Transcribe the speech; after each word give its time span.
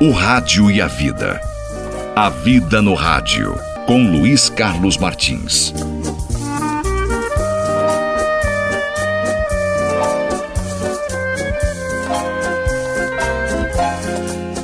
O 0.00 0.12
Rádio 0.12 0.70
e 0.70 0.80
a 0.80 0.86
Vida. 0.86 1.40
A 2.14 2.30
Vida 2.30 2.80
no 2.80 2.94
Rádio, 2.94 3.52
com 3.84 4.08
Luiz 4.08 4.48
Carlos 4.48 4.96
Martins. 4.96 5.74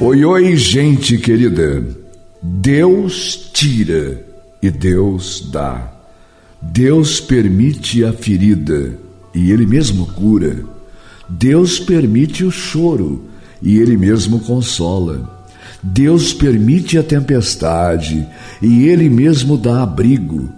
Oi, 0.00 0.24
oi, 0.24 0.56
gente 0.56 1.18
querida. 1.18 1.84
Deus 2.40 3.50
tira 3.52 4.24
e 4.62 4.70
Deus 4.70 5.50
dá. 5.50 5.92
Deus 6.62 7.20
permite 7.20 8.04
a 8.04 8.12
ferida 8.12 8.96
e 9.34 9.50
Ele 9.50 9.66
mesmo 9.66 10.06
cura. 10.12 10.64
Deus 11.28 11.80
permite 11.80 12.44
o 12.44 12.52
choro 12.52 13.33
e 13.62 13.78
Ele 13.78 13.96
mesmo 13.96 14.40
consola. 14.40 15.34
Deus 15.82 16.32
permite 16.32 16.96
a 16.96 17.02
tempestade 17.02 18.26
e 18.62 18.88
Ele 18.88 19.10
mesmo 19.10 19.56
dá 19.56 19.82
abrigo. 19.82 20.48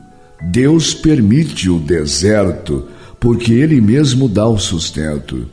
Deus 0.40 0.94
permite 0.94 1.68
o 1.68 1.78
deserto 1.78 2.86
porque 3.18 3.52
Ele 3.52 3.80
mesmo 3.80 4.28
dá 4.28 4.46
o 4.46 4.58
sustento. 4.58 5.46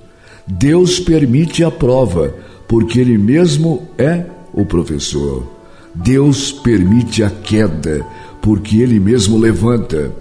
Deus 0.46 1.00
permite 1.00 1.64
a 1.64 1.72
prova 1.72 2.36
porque 2.68 3.00
Ele 3.00 3.18
mesmo 3.18 3.88
é 3.98 4.26
o 4.54 4.64
professor. 4.64 5.52
Deus 5.96 6.52
permite 6.52 7.24
a 7.24 7.30
queda 7.30 8.06
porque 8.42 8.78
Ele 8.78 9.00
mesmo 9.00 9.40
levanta. 9.40 10.12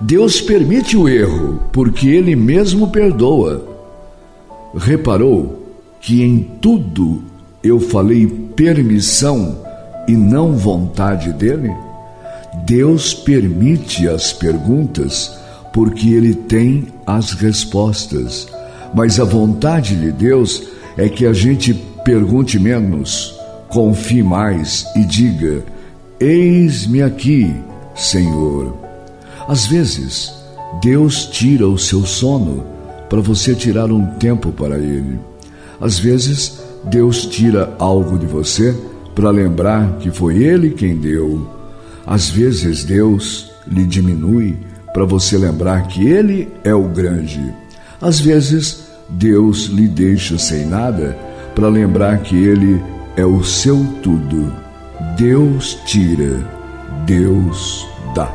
Deus 0.00 0.40
permite 0.40 0.96
o 0.96 1.08
erro 1.08 1.62
porque 1.72 2.08
Ele 2.08 2.36
mesmo 2.36 2.88
perdoa. 2.88 3.66
Reparou 4.76 5.57
que 6.00 6.22
em 6.22 6.38
tudo 6.60 7.22
eu 7.62 7.80
falei 7.80 8.26
permissão 8.26 9.58
e 10.06 10.12
não 10.12 10.52
vontade 10.56 11.32
dele? 11.32 11.72
Deus 12.64 13.14
permite 13.14 14.08
as 14.08 14.32
perguntas 14.32 15.38
porque 15.72 16.12
ele 16.12 16.34
tem 16.34 16.86
as 17.06 17.32
respostas. 17.32 18.48
Mas 18.94 19.20
a 19.20 19.24
vontade 19.24 19.96
de 19.96 20.10
Deus 20.12 20.64
é 20.96 21.08
que 21.08 21.26
a 21.26 21.32
gente 21.32 21.74
pergunte 22.04 22.58
menos, 22.58 23.34
confie 23.68 24.22
mais 24.22 24.86
e 24.96 25.04
diga: 25.04 25.62
Eis-me 26.18 27.02
aqui, 27.02 27.54
Senhor. 27.94 28.76
Às 29.46 29.66
vezes, 29.66 30.34
Deus 30.82 31.26
tira 31.26 31.68
o 31.68 31.78
seu 31.78 32.04
sono 32.04 32.64
para 33.08 33.20
você 33.20 33.54
tirar 33.54 33.90
um 33.90 34.04
tempo 34.16 34.52
para 34.52 34.76
Ele. 34.78 35.18
Às 35.80 35.98
vezes, 35.98 36.58
Deus 36.84 37.26
tira 37.26 37.74
algo 37.78 38.18
de 38.18 38.26
você 38.26 38.76
para 39.14 39.30
lembrar 39.30 39.98
que 39.98 40.10
foi 40.10 40.42
Ele 40.42 40.70
quem 40.70 40.96
deu. 40.96 41.48
Às 42.06 42.28
vezes, 42.28 42.84
Deus 42.84 43.50
lhe 43.66 43.84
diminui 43.84 44.56
para 44.92 45.04
você 45.04 45.36
lembrar 45.36 45.86
que 45.86 46.06
Ele 46.06 46.48
é 46.64 46.74
o 46.74 46.84
grande. 46.84 47.40
Às 48.00 48.18
vezes, 48.20 48.84
Deus 49.08 49.66
lhe 49.66 49.86
deixa 49.86 50.38
sem 50.38 50.66
nada 50.66 51.16
para 51.54 51.68
lembrar 51.68 52.18
que 52.18 52.36
Ele 52.36 52.82
é 53.16 53.24
o 53.24 53.42
seu 53.44 53.84
tudo. 54.02 54.52
Deus 55.16 55.78
tira, 55.86 56.44
Deus 57.04 57.86
dá. 58.14 58.32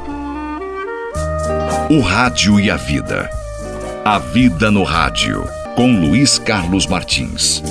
O 1.89 1.99
Rádio 1.99 2.59
e 2.59 2.71
a 2.71 2.77
Vida. 2.77 3.30
A 4.05 4.17
Vida 4.19 4.69
no 4.71 4.83
Rádio 4.83 5.44
com 5.76 5.92
Luiz 6.00 6.38
Carlos 6.38 6.86
Martins. 6.86 7.64